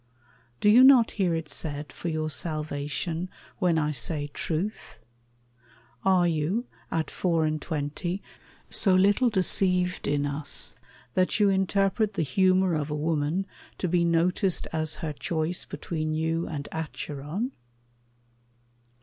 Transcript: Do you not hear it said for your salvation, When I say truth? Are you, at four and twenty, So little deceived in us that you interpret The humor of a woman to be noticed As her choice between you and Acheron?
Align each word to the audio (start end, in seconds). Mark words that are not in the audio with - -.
Do 0.61 0.67
you 0.67 0.83
not 0.83 1.11
hear 1.11 1.35
it 1.35 1.47
said 1.47 1.93
for 1.93 2.09
your 2.09 2.31
salvation, 2.31 3.29
When 3.59 3.77
I 3.77 3.91
say 3.91 4.31
truth? 4.33 4.97
Are 6.03 6.27
you, 6.27 6.65
at 6.89 7.11
four 7.11 7.45
and 7.45 7.61
twenty, 7.61 8.23
So 8.71 8.95
little 8.95 9.29
deceived 9.29 10.07
in 10.07 10.25
us 10.25 10.73
that 11.13 11.39
you 11.39 11.49
interpret 11.49 12.15
The 12.15 12.23
humor 12.23 12.73
of 12.73 12.89
a 12.89 12.95
woman 12.95 13.45
to 13.77 13.87
be 13.87 14.03
noticed 14.03 14.65
As 14.73 14.95
her 15.05 15.13
choice 15.13 15.65
between 15.65 16.15
you 16.15 16.47
and 16.47 16.67
Acheron? 16.71 17.51